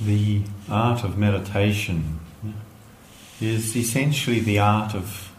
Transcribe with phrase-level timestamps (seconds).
[0.00, 2.18] The art of meditation
[3.40, 5.30] is essentially the art of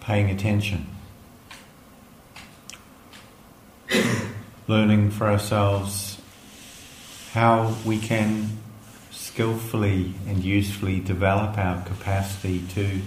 [0.00, 0.86] paying attention,
[4.66, 6.20] learning for ourselves
[7.32, 8.58] how we can
[9.10, 13.00] skillfully and usefully develop our capacity to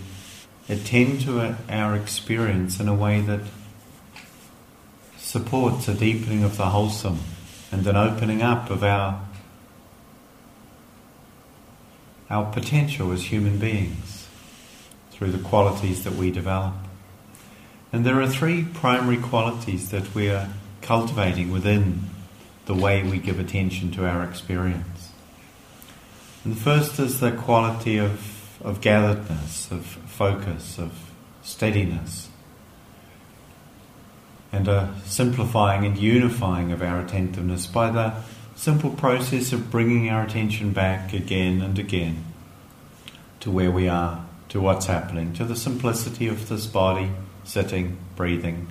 [0.69, 3.41] attend to our experience in a way that
[5.17, 7.19] supports a deepening of the wholesome
[7.71, 9.19] and an opening up of our
[12.31, 14.27] our potential as human beings
[15.11, 16.73] through the qualities that we develop.
[17.91, 20.49] And there are three primary qualities that we are
[20.81, 22.03] cultivating within
[22.65, 25.11] the way we give attention to our experience.
[26.43, 30.93] And the first is the quality of, of gatheredness, of focus, of
[31.43, 32.29] steadiness,
[34.53, 38.13] and a simplifying and unifying of our attentiveness by the
[38.61, 42.23] simple process of bringing our attention back again and again
[43.39, 47.09] to where we are, to what's happening, to the simplicity of this body,
[47.43, 48.67] sitting, breathing,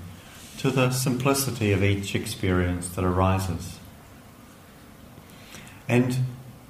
[0.57, 3.81] to the simplicity of each experience that arises.
[5.89, 6.19] And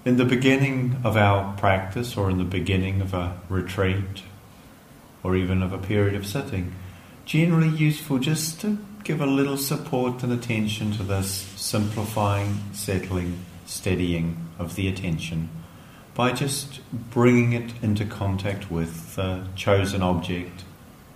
[0.06, 4.22] in the beginning of our practice, or in the beginning of a retreat,
[5.22, 6.72] or even of a period of sitting,
[7.26, 14.48] generally useful just to give a little support and attention to this simplifying, settling, steadying
[14.58, 15.48] of the attention
[16.14, 20.64] by just bringing it into contact with the chosen object.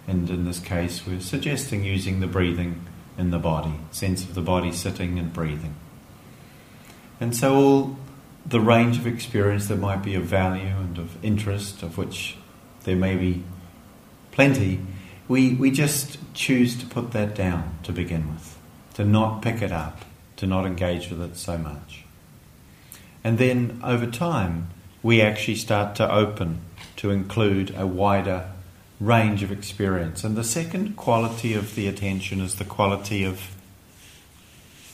[0.06, 2.84] And in this case, we're suggesting using the breathing
[3.18, 5.74] in the body, sense of the body sitting and breathing.
[7.20, 7.98] And so, all
[8.46, 12.36] the range of experience that might be of value and of interest, of which
[12.84, 13.42] there may be
[14.32, 14.80] plenty,
[15.28, 18.58] we, we just choose to put that down to begin with,
[18.94, 20.04] to not pick it up,
[20.36, 22.04] to not engage with it so much.
[23.22, 24.68] And then over time,
[25.02, 26.60] we actually start to open
[26.96, 28.50] to include a wider
[29.00, 30.24] range of experience.
[30.24, 33.54] And the second quality of the attention is the quality of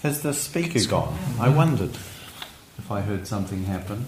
[0.02, 1.18] has the speaker gone?
[1.38, 1.94] I wondered
[2.78, 4.06] if I heard something happen.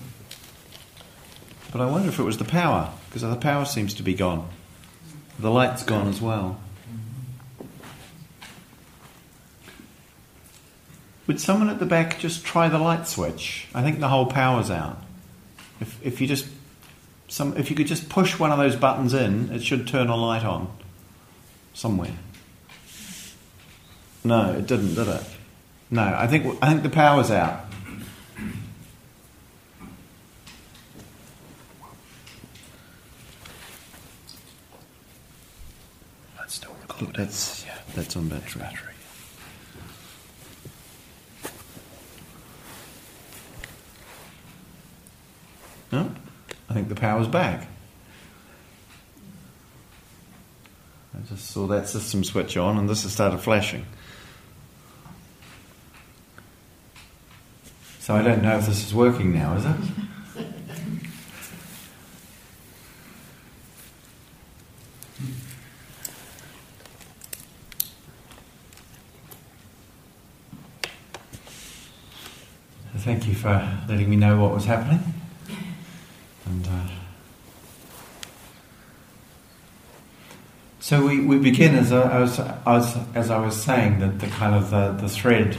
[1.71, 4.49] But I wonder if it was the power, because the power seems to be gone.
[5.43, 6.61] The light's gone as well.
[11.27, 13.67] Would someone at the back just try the light switch?
[13.75, 15.03] I think the whole power's out.
[15.81, 16.47] If, if you just
[17.27, 20.17] some, if you could just push one of those buttons in, it should turn a
[20.17, 20.71] light on
[21.75, 22.19] somewhere.
[24.23, 25.25] No, it didn't, did it?
[25.91, 27.65] No, I think I think the power's out.
[37.15, 38.63] That's yeah, that's on battery.
[38.63, 38.89] battery.
[45.91, 46.11] No,
[46.71, 47.67] I think the power's back.
[51.15, 53.85] I just saw that system switch on, and this has started flashing.
[57.99, 59.77] So I don't know if this is working now, is it?
[73.03, 75.03] Thank you for letting me know what was happening.
[76.47, 76.89] And uh,
[80.79, 84.55] so we, we begin as I, was, as, as I was saying that the kind
[84.55, 85.57] of the, the thread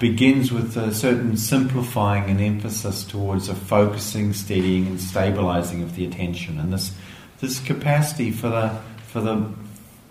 [0.00, 6.04] begins with a certain simplifying and emphasis towards a focusing, steadying, and stabilizing of the
[6.04, 6.92] attention, and this
[7.40, 9.48] this capacity for the for the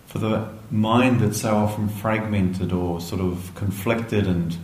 [0.08, 4.56] for the mind that's so often fragmented or sort of conflicted and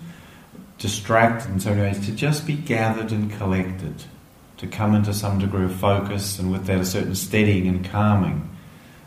[0.79, 4.03] distracted in so many ways, to just be gathered and collected,
[4.57, 8.49] to come into some degree of focus, and with that a certain steadying and calming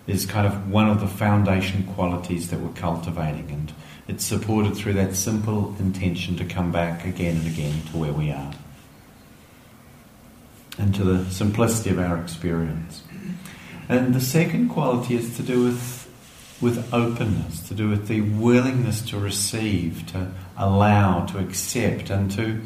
[0.06, 3.72] is kind of one of the foundation qualities that we're cultivating, and
[4.08, 8.30] it's supported through that simple intention to come back again and again to where we
[8.30, 8.52] are,
[10.78, 13.02] and to the simplicity of our experience.
[13.88, 16.00] And the second quality is to do with
[16.60, 22.60] with openness, to do with the willingness to receive, to allow, to accept, and to,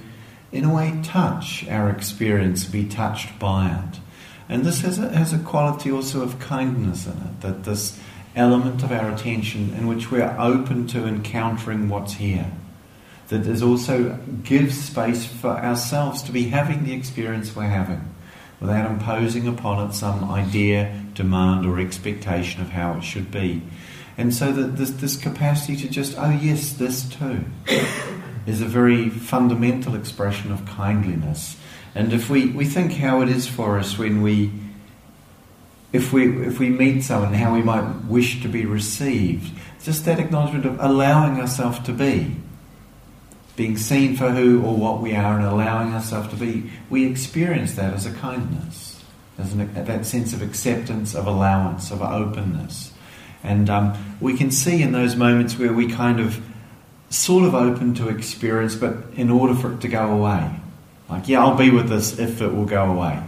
[0.52, 4.00] in a way, touch our experience, be touched by it.
[4.48, 7.98] And this has a, has a quality also of kindness in it, that this
[8.34, 12.50] element of our attention in which we are open to encountering what's here,
[13.28, 18.14] that is also gives space for ourselves to be having the experience we're having
[18.60, 23.62] without imposing upon it some idea, demand, or expectation of how it should be.
[24.18, 27.44] And so that this, this capacity to just, oh yes, this too.
[28.46, 31.56] is a very fundamental expression of kindliness.
[31.94, 34.52] And if we, we think how it is for us when we
[35.92, 39.50] if we if we meet someone, how we might wish to be received,
[39.82, 42.36] just that acknowledgement of allowing ourselves to be,
[43.54, 47.74] being seen for who or what we are, and allowing ourselves to be, we experience
[47.74, 49.02] that as a kindness,
[49.38, 52.92] as an, that sense of acceptance, of allowance, of openness,
[53.42, 56.40] and um, we can see in those moments where we kind of
[57.10, 60.50] sort of open to experience, but in order for it to go away,
[61.08, 63.22] like yeah, I'll be with this if it will go away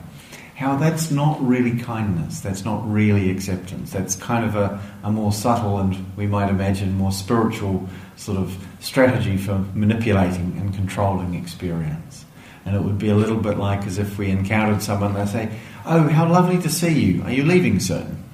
[0.58, 5.31] how that's not really kindness, that's not really acceptance, that's kind of a, a more
[5.31, 12.25] subtle and we might imagine more spiritual sort of strategy for manipulating and controlling experience.
[12.64, 15.49] And it would be a little bit like as if we encountered someone, they say,
[15.87, 17.23] Oh, how lovely to see you.
[17.23, 18.25] Are you leaving soon?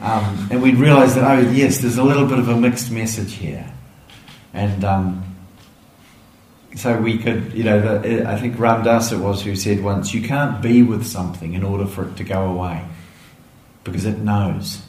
[0.00, 3.34] Um, and we'd realise that, oh, yes, there's a little bit of a mixed message
[3.34, 3.70] here.
[4.54, 5.36] And um,
[6.74, 10.14] so we could, you know, the, I think Ram Dass it was who said once,
[10.14, 12.84] you can't be with something in order for it to go away
[13.84, 14.82] because it knows.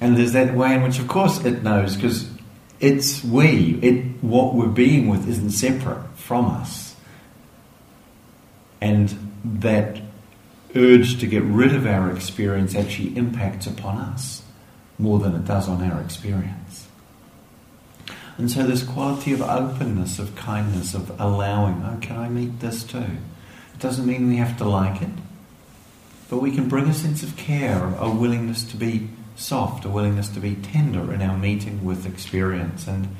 [0.00, 2.28] And there's that way in which, of course, it knows because
[2.80, 3.78] it's we.
[3.82, 6.96] It what we're being with isn't separate from us,
[8.80, 10.00] and that
[10.74, 14.42] urge to get rid of our experience actually impacts upon us
[14.98, 16.88] more than it does on our experience.
[18.38, 22.82] And so, this quality of openness, of kindness, of allowing, oh, can I meet this
[22.82, 22.98] too?
[22.98, 25.10] It doesn't mean we have to like it,
[26.30, 30.28] but we can bring a sense of care, a willingness to be soft, a willingness
[30.30, 32.86] to be tender in our meeting with experience.
[32.86, 33.14] And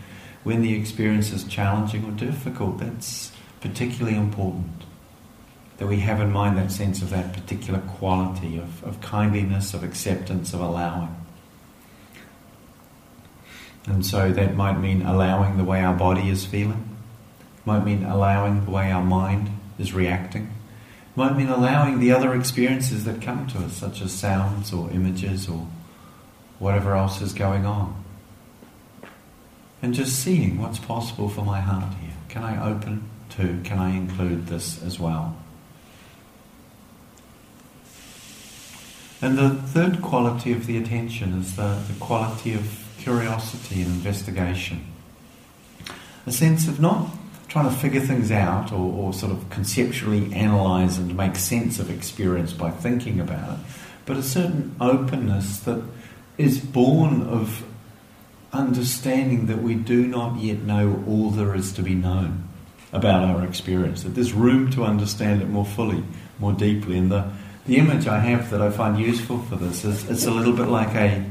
[0.44, 4.81] when the experience is challenging or difficult, that's particularly important.
[5.82, 9.82] That we have in mind that sense of that particular quality of, of kindliness, of
[9.82, 11.12] acceptance, of allowing.
[13.86, 16.96] And so that might mean allowing the way our body is feeling,
[17.64, 20.52] might mean allowing the way our mind is reacting,
[21.16, 25.48] might mean allowing the other experiences that come to us, such as sounds or images
[25.48, 25.66] or
[26.60, 28.04] whatever else is going on.
[29.82, 32.14] And just seeing what's possible for my heart here.
[32.28, 35.41] Can I open to, can I include this as well?
[39.22, 44.84] And the third quality of the attention is the, the quality of curiosity and investigation.
[46.26, 47.08] A sense of not
[47.46, 51.88] trying to figure things out or, or, sort of conceptually analyze and make sense of
[51.88, 53.64] experience by thinking about it,
[54.06, 55.82] but a certain openness that
[56.38, 57.64] is born of
[58.52, 62.48] understanding that we do not yet know all there is to be known
[62.90, 66.02] about our experience, that there's room to understand it more fully,
[66.38, 66.96] more deeply.
[66.98, 67.30] And the,
[67.66, 70.68] the image I have that I find useful for this is it's a little bit
[70.68, 71.24] like a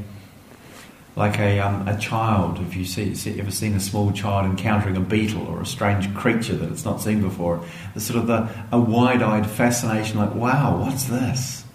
[1.16, 4.95] like a, um, a child, if you see, see, ever seen a small child encountering
[4.95, 7.63] a beetle or a strange creature that it's not seen before,
[7.94, 11.66] the sort of the, a wide-eyed fascination, like, wow, what's this?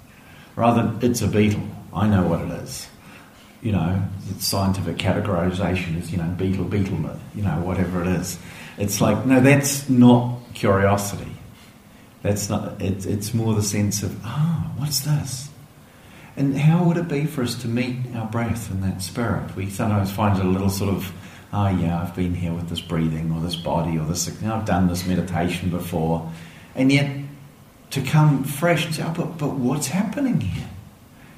[0.55, 1.63] Rather than, it's a beetle,
[1.93, 2.89] I know what it is.
[3.61, 4.03] You know,
[4.39, 6.99] scientific categorization is, you know, beetle, beetle,
[7.35, 8.39] you know, whatever it is.
[8.79, 11.36] It's like, no, that's not curiosity.
[12.23, 15.49] That's not, it, it's more the sense of, oh, what's this?
[16.37, 19.57] And how would it be for us to meet our breath in that spirit?
[19.57, 21.13] We sometimes find it a little sort of,
[21.53, 24.57] oh yeah, I've been here with this breathing or this body or this, you know,
[24.57, 26.31] I've done this meditation before.
[26.75, 27.11] And yet
[27.91, 30.69] to come fresh and say, oh, but, but what's happening here?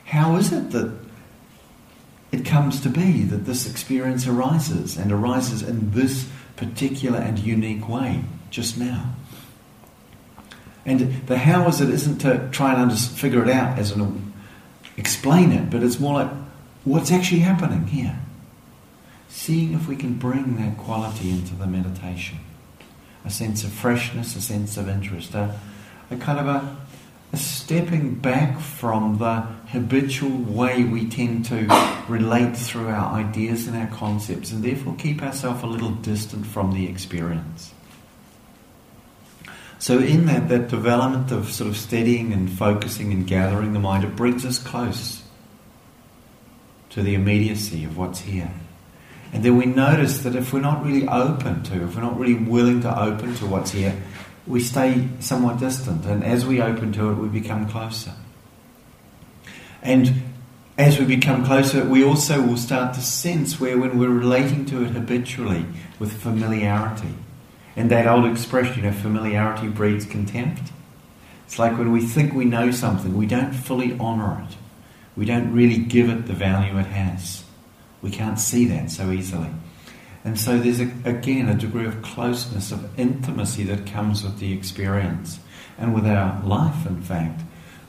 [0.04, 0.92] How is it that
[2.32, 7.88] it comes to be that this experience arises and arises in this particular and unique
[7.88, 9.14] way just now?
[10.88, 14.32] And the how is it isn't to try and under, figure it out as an
[14.96, 16.30] explain it, but it's more like
[16.84, 18.18] what's actually happening here.
[19.28, 22.38] Seeing if we can bring that quality into the meditation.
[23.26, 25.54] A sense of freshness, a sense of interest, a,
[26.10, 26.76] a kind of a,
[27.34, 31.66] a stepping back from the habitual way we tend to
[32.08, 36.72] relate through our ideas and our concepts, and therefore keep ourselves a little distant from
[36.72, 37.74] the experience.
[39.78, 44.04] So, in that, that development of sort of steadying and focusing and gathering the mind,
[44.04, 45.22] it brings us close
[46.90, 48.50] to the immediacy of what's here.
[49.32, 52.34] And then we notice that if we're not really open to, if we're not really
[52.34, 53.94] willing to open to what's here,
[54.46, 56.06] we stay somewhat distant.
[56.06, 58.12] And as we open to it, we become closer.
[59.82, 60.22] And
[60.78, 64.84] as we become closer, we also will start to sense where, when we're relating to
[64.84, 65.66] it habitually
[65.98, 67.14] with familiarity,
[67.78, 70.72] and that old expression, you know, familiarity breeds contempt.
[71.46, 74.56] It's like when we think we know something, we don't fully honour it.
[75.16, 77.44] We don't really give it the value it has.
[78.02, 79.50] We can't see that so easily.
[80.24, 84.52] And so there's a, again a degree of closeness, of intimacy that comes with the
[84.52, 85.38] experience
[85.78, 87.42] and with our life, in fact,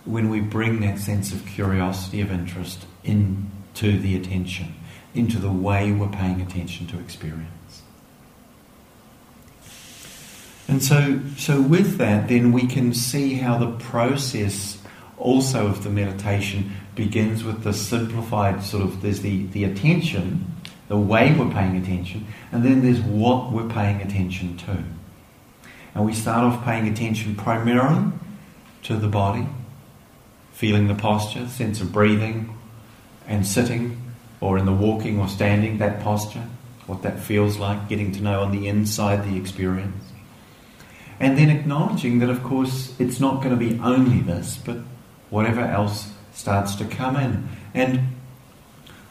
[0.06, 4.76] when we bring that sense of curiosity, of interest into the attention,
[5.16, 7.59] into the way we're paying attention to experience.
[10.70, 14.78] And so, so with that, then we can see how the process
[15.18, 20.46] also of the meditation begins with the simplified sort of there's the, the attention,
[20.88, 24.84] the way we're paying attention, and then there's what we're paying attention to.
[25.96, 28.12] And we start off paying attention primarily
[28.84, 29.48] to the body,
[30.54, 32.56] feeling the posture, sense of breathing
[33.26, 34.00] and sitting,
[34.40, 36.48] or in the walking or standing, that posture,
[36.86, 40.09] what that feels like, getting to know on the inside the experience.
[41.20, 44.78] And then acknowledging that, of course, it's not going to be only this, but
[45.30, 47.50] whatever else starts to come in.
[47.74, 48.16] And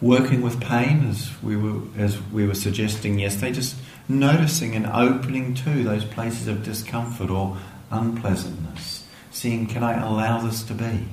[0.00, 3.77] working with pain, as we were, as we were suggesting yesterday, just
[4.09, 7.59] noticing and opening to those places of discomfort or
[7.91, 9.07] unpleasantness.
[9.31, 11.07] Seeing, can I allow this to be?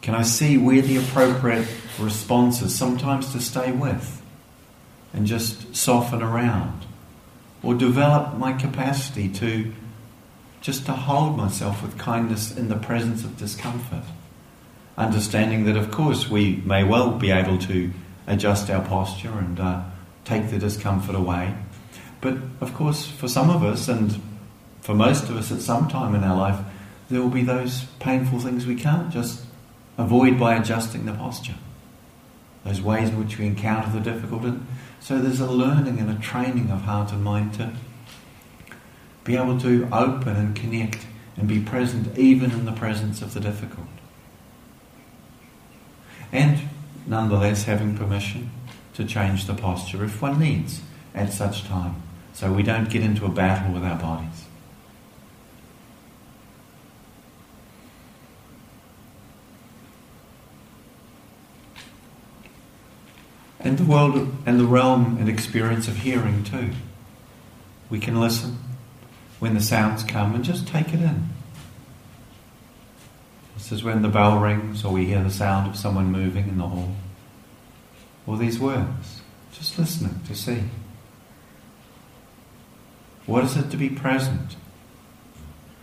[0.00, 1.68] Can I see where the appropriate
[1.98, 4.20] response is, sometimes to stay with
[5.12, 6.86] and just soften around?
[7.62, 9.72] Or develop my capacity to
[10.62, 14.04] just to hold myself with kindness in the presence of discomfort.
[14.96, 17.90] Understanding that, of course, we may well be able to
[18.26, 19.82] adjust our posture and uh,
[20.24, 21.54] take the discomfort away.
[22.20, 24.22] But, of course, for some of us, and
[24.80, 26.64] for most of us at some time in our life,
[27.10, 29.44] there will be those painful things we can't just
[29.98, 31.56] avoid by adjusting the posture.
[32.64, 34.44] Those ways in which we encounter the difficult.
[34.44, 34.64] And
[35.00, 37.72] so there's a learning and a training of heart and mind to
[39.24, 43.40] be able to open and connect and be present even in the presence of the
[43.40, 43.86] difficult.
[46.30, 46.68] And
[47.06, 48.50] nonetheless, having permission
[48.94, 50.80] to change the posture if one needs
[51.14, 52.02] at such time,
[52.32, 54.46] so we don't get into a battle with our bodies.
[63.60, 66.70] And the world and the realm and experience of hearing too.
[67.88, 68.58] We can listen
[69.42, 71.28] when the sounds come and just take it in.
[73.56, 76.58] This is when the bell rings or we hear the sound of someone moving in
[76.58, 76.94] the hall.
[78.24, 79.20] Or these words,
[79.52, 80.62] just listening to see.
[83.26, 84.54] What is it to be present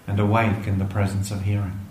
[0.07, 1.85] and awake in the presence of hearing?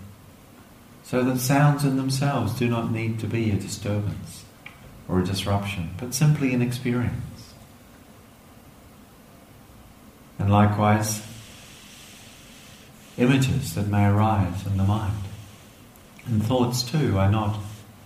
[1.03, 4.43] So that sounds in themselves do not need to be a disturbance
[5.07, 7.53] or a disruption, but simply an experience.
[10.39, 11.28] And likewise,
[13.19, 15.13] images that may arise in the mind.
[16.25, 17.59] And thoughts too are not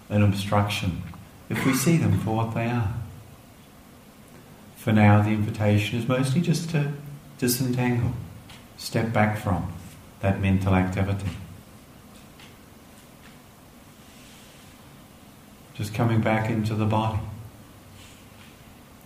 [0.10, 1.03] an obstruction
[1.50, 2.93] if we see them for what they are.
[4.75, 6.91] For now, the invitation is mostly just to
[7.38, 8.13] disentangle,
[8.77, 9.72] step back from
[10.20, 11.29] that mental activity.
[15.75, 17.20] Just coming back into the body,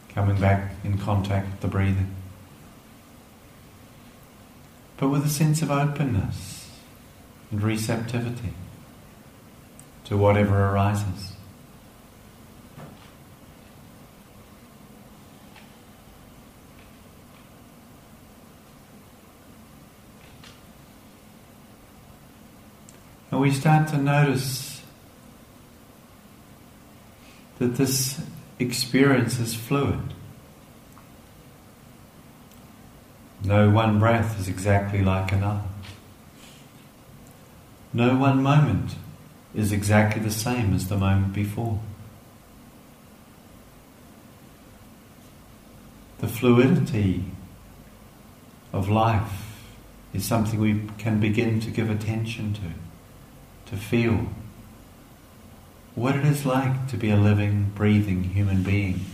[0.10, 2.17] coming back in contact with the breathing
[4.98, 6.70] but with a sense of openness
[7.51, 8.54] and receptivity
[10.06, 11.34] to whatever arises.
[23.30, 24.82] And we start to notice
[27.60, 28.20] that this
[28.58, 30.13] experience is fluid.
[33.44, 35.62] No one breath is exactly like another.
[37.94, 38.96] No one moment
[39.56, 41.79] is exactly the same as the moment before.
[46.20, 47.25] The fluidity
[48.74, 49.63] of life
[50.13, 54.27] is something we can begin to give attention to, to feel
[55.96, 59.06] what it is like to be a living, breathing human being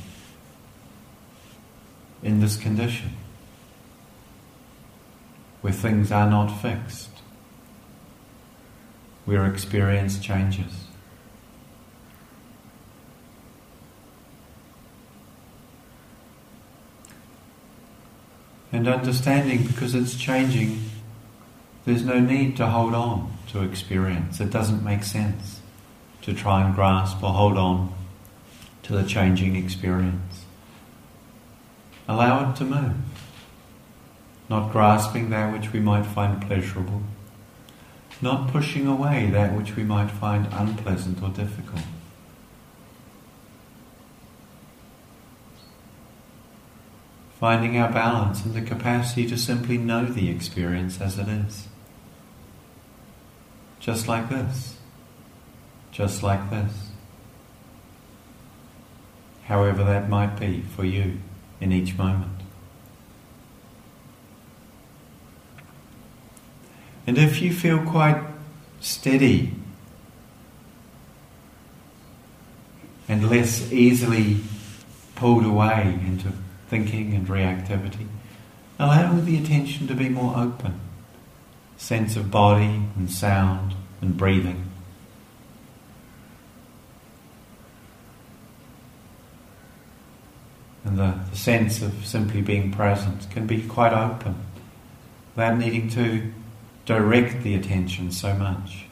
[2.22, 3.12] in this condition
[5.64, 7.10] where things are not fixed,
[9.24, 10.88] where experience changes.
[18.74, 20.84] And understanding because it's changing,
[21.86, 24.42] there's no need to hold on to experience.
[24.42, 25.62] It doesn't make sense
[26.24, 27.94] to try and grasp or hold on
[28.84, 30.44] to the changing experience.
[32.06, 33.13] Allow it to move
[34.54, 37.02] not grasping that which we might find pleasurable,
[38.22, 41.82] not pushing away that which we might find unpleasant or difficult.–
[47.40, 51.68] finding our balance and the capacity to simply know the experience as it is.
[53.80, 54.78] Just like this.
[55.92, 56.92] Just like this.
[59.46, 61.18] However that might be for you
[61.60, 62.43] in each moment.
[67.06, 68.22] And if you feel quite
[68.80, 69.54] steady
[73.08, 74.38] and less easily
[75.16, 76.32] pulled away into
[76.70, 78.08] thinking and reactivity,
[78.80, 80.80] allow the attention to be more open.
[81.78, 84.70] Sense of body and sound and breathing.
[90.86, 94.36] And the, the sense of simply being present can be quite open
[95.36, 96.32] without needing to
[96.86, 98.86] direct the attention so much.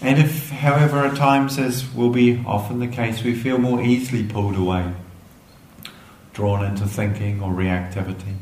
[0.00, 4.22] And if, however, at times, as will be often the case, we feel more easily
[4.22, 4.92] pulled away,
[6.32, 8.36] drawn into thinking or reactivity,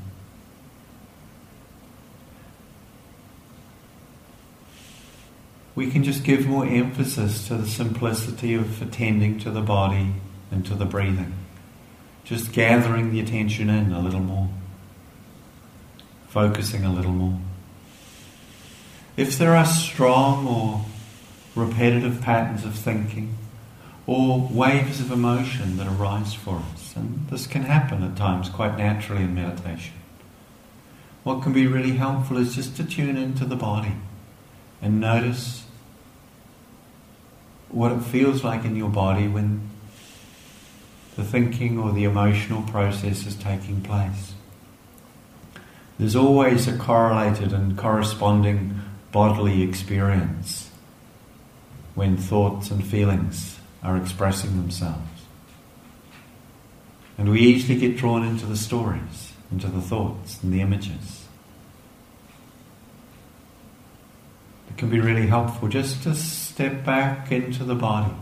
[5.74, 10.12] we can just give more emphasis to the simplicity of attending to the body
[10.50, 11.34] and to the breathing.
[12.24, 14.48] Just gathering the attention in a little more
[16.32, 17.38] focusing a little more.
[19.18, 20.86] If there are strong or
[21.54, 23.36] repetitive patterns of thinking
[24.06, 28.78] or waves of emotion that arise for us, and this can happen at times quite
[28.78, 29.92] naturally in meditation,
[31.22, 33.92] what can be really helpful is just to tune into the body
[34.80, 35.66] and notice
[37.68, 39.68] what it feels like in your body when
[41.16, 44.32] the thinking or the emotional process is taking place.
[45.98, 48.80] There's always a correlated and corresponding
[49.12, 50.70] bodily experience
[51.94, 54.98] when thoughts and feelings are expressing themselves.
[57.18, 61.26] And we easily get drawn into the stories, into the thoughts and the images.
[64.70, 68.14] It can be really helpful just to step back into the body,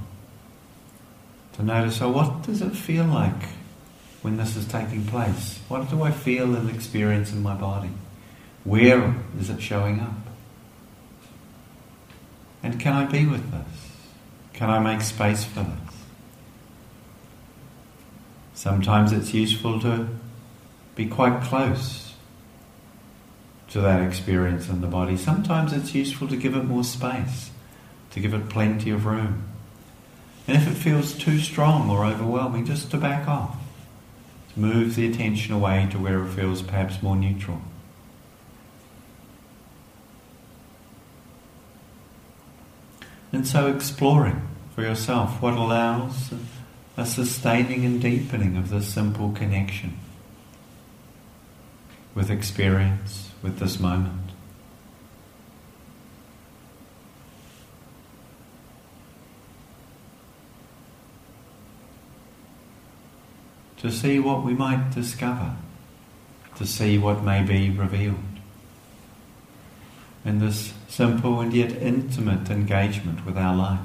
[1.53, 3.60] to notice, oh, what does it feel like
[4.23, 5.61] when this is taking place?
[5.69, 7.91] What do I feel and experience in my body?
[8.65, 10.13] Where is it showing up?
[12.63, 13.97] And can I be with this?
[14.53, 15.95] Can I make space for this?
[18.53, 20.09] Sometimes it's useful to
[20.95, 22.13] be quite close
[23.71, 25.17] to that experience in the body.
[25.17, 27.51] Sometimes it's useful to give it more space,
[28.11, 29.45] to give it plenty of room.
[30.47, 33.60] And if it feels too strong or overwhelming, just to back off
[34.57, 37.61] move the attention away to where it feels perhaps more neutral.
[43.33, 46.33] And so exploring for yourself what allows
[46.97, 49.99] a sustaining and deepening of this simple connection
[52.15, 54.20] with experience, with this moment.
[63.81, 65.57] To see what we might discover,
[66.57, 68.17] to see what may be revealed.
[70.25, 73.81] In this simple and yet intimate engagement with our life,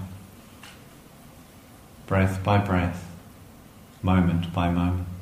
[2.08, 3.10] breath by breath,
[4.02, 5.15] moment by moment.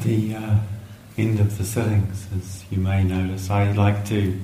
[0.00, 0.56] At the uh,
[1.18, 4.40] end of the sittings, as you may notice, I like to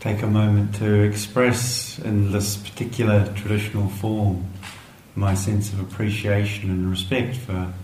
[0.00, 4.46] take a moment to express in this particular traditional form
[5.16, 7.74] my sense of appreciation and respect for,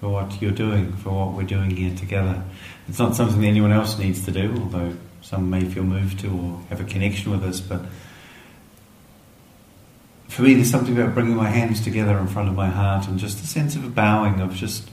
[0.00, 2.42] for what you're doing, for what we're doing here together.
[2.88, 6.28] It's not something that anyone else needs to do, although some may feel moved to
[6.28, 7.80] or have a connection with us, but
[10.28, 13.18] for me, there's something about bringing my hands together in front of my heart and
[13.18, 14.90] just a sense of a bowing, of just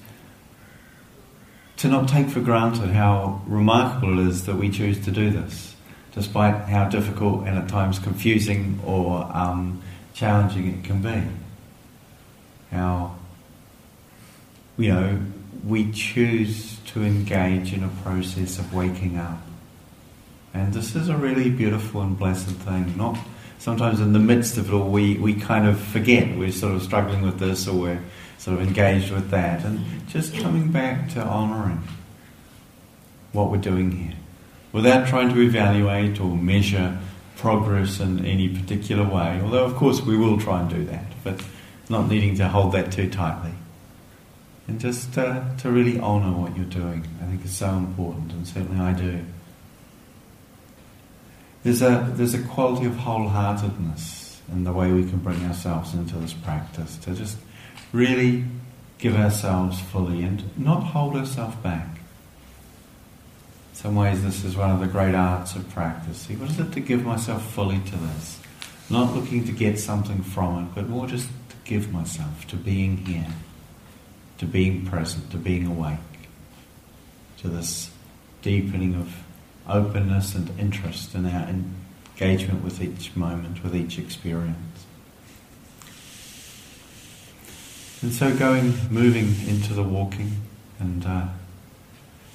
[1.77, 5.75] to not take for granted how remarkable it is that we choose to do this,
[6.13, 9.81] despite how difficult and at times confusing or um,
[10.13, 11.21] challenging it can be.
[12.71, 13.15] How,
[14.77, 15.19] you know,
[15.65, 19.41] we choose to engage in a process of waking up.
[20.53, 22.95] And this is a really beautiful and blessed thing.
[22.95, 23.17] Not
[23.59, 26.83] sometimes in the midst of it all, we, we kind of forget we're sort of
[26.83, 28.01] struggling with this or we're
[28.37, 31.83] sort of engaged with that, and just coming back to honouring
[33.31, 34.15] what we're doing here,
[34.71, 36.97] without trying to evaluate or measure
[37.35, 39.39] progress in any particular way.
[39.43, 41.43] Although, of course, we will try and do that, but
[41.89, 43.51] not needing to hold that too tightly.
[44.67, 48.47] And just uh, to really honour what you're doing, I think is so important, and
[48.47, 49.19] certainly I do.
[51.63, 56.15] There's a there's a quality of wholeheartedness in the way we can bring ourselves into
[56.17, 57.37] this practice to just
[57.95, 58.43] really
[58.97, 61.87] give ourselves fully and not hold ourselves back.
[63.71, 66.17] In some ways, this is one of the great arts of practice.
[66.17, 68.39] See, what is it to give myself fully to this?
[68.89, 72.97] Not looking to get something from it, but more just to give myself to being
[72.97, 73.33] here,
[74.37, 75.99] to being present, to being awake,
[77.37, 77.91] to this
[78.41, 79.23] deepening of
[79.67, 81.49] openness and interest in our
[82.19, 84.74] engagement with each moment, with each experience.
[88.05, 90.33] And so going, moving into the walking
[90.77, 91.25] and uh,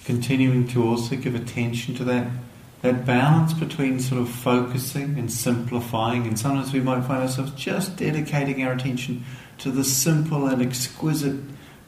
[0.05, 2.29] continuing to also give attention to that,
[2.83, 6.27] that balance between sort of focusing and simplifying.
[6.27, 9.25] And sometimes we might find ourselves just dedicating our attention
[9.59, 11.39] to the simple and exquisite,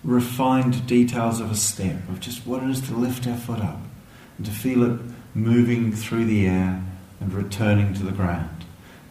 [0.04, 3.80] refined details of a step, of just what it is to lift our foot up
[4.36, 5.00] and to feel it
[5.34, 6.80] moving through the air
[7.18, 8.64] and returning to the ground.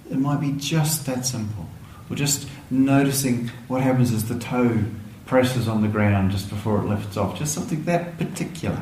[0.09, 1.67] It might be just that simple.
[2.09, 4.84] Or just noticing what happens as the toe
[5.26, 7.38] presses on the ground just before it lifts off.
[7.38, 8.82] Just something that particular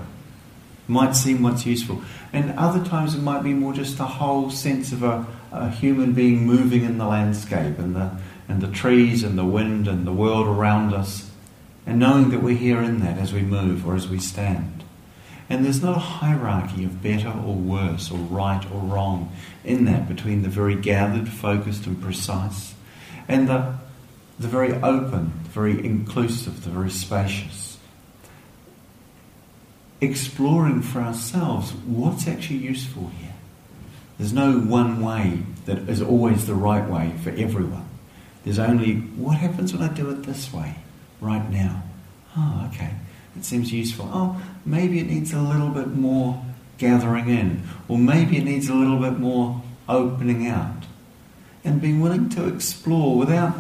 [0.88, 2.02] might seem what's useful.
[2.34, 6.14] And other times it might be more just a whole sense of a, a human
[6.14, 8.12] being moving in the landscape and the,
[8.48, 11.30] and the trees and the wind and the world around us.
[11.86, 14.84] And knowing that we're here in that as we move or as we stand.
[15.50, 19.32] And there's not a hierarchy of better or worse or right or wrong
[19.64, 22.76] in that between the very gathered, focused, and precise
[23.30, 23.76] and the,
[24.40, 27.78] the very open, the very inclusive, the very spacious.
[30.02, 33.34] Exploring for ourselves what's actually useful here.
[34.18, 37.88] There's no one way that is always the right way for everyone.
[38.44, 40.76] There's only what happens when I do it this way,
[41.22, 41.84] right now.
[42.36, 42.94] Oh, okay,
[43.38, 44.10] it seems useful.
[44.12, 46.44] Oh, maybe it needs a little bit more
[46.78, 50.79] gathering in, or maybe it needs a little bit more opening out
[51.64, 53.54] and being willing to explore without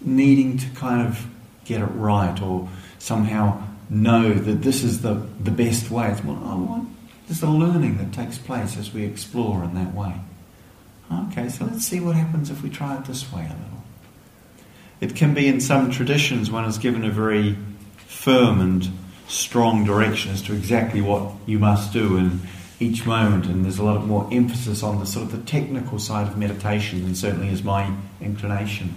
[0.00, 1.26] needing to kind of
[1.64, 2.68] get it right or
[2.98, 6.08] somehow know that this is the, the best way.
[6.08, 6.86] It's more, oh,
[7.26, 10.14] there's a learning that takes place as we explore in that way.
[11.12, 13.82] Okay, so let's see what happens if we try it this way a little.
[15.00, 17.56] It can be in some traditions one is given a very
[18.06, 18.88] firm and
[19.28, 22.40] strong direction as to exactly what you must do and
[22.82, 25.98] each moment, and there's a lot of more emphasis on the sort of the technical
[25.98, 28.94] side of meditation than certainly is my inclination.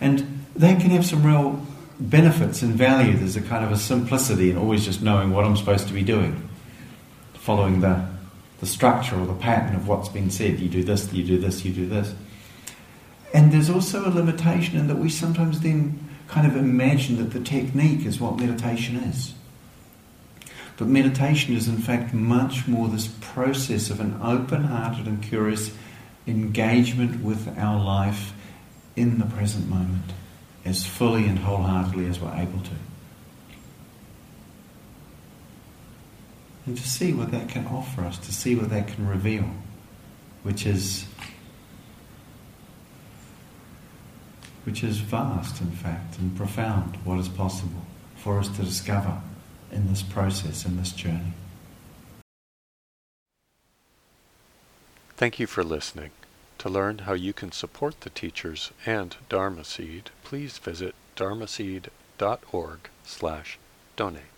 [0.00, 1.64] And that can have some real
[1.98, 3.16] benefits and value.
[3.16, 6.02] There's a kind of a simplicity in always just knowing what I'm supposed to be
[6.02, 6.48] doing,
[7.34, 8.06] following the,
[8.60, 10.60] the structure or the pattern of what's been said.
[10.60, 12.14] You do this, you do this, you do this.
[13.32, 17.40] And there's also a limitation in that we sometimes then kind of imagine that the
[17.40, 19.34] technique is what meditation is.
[20.76, 25.72] But meditation is, in fact, much more this process of an open hearted and curious
[26.26, 28.32] engagement with our life
[28.96, 30.12] in the present moment
[30.64, 32.70] as fully and wholeheartedly as we're able to.
[36.64, 39.50] And to see what that can offer us, to see what that can reveal,
[40.42, 41.06] which is
[44.64, 47.82] which is vast in fact and profound what is possible
[48.14, 49.20] for us to discover
[49.72, 51.32] in this process, in this journey.
[55.16, 56.10] Thank you for listening.
[56.58, 63.58] To learn how you can support the teachers and Dharma Seed, please visit dharmaseed.org slash
[63.96, 64.31] donate.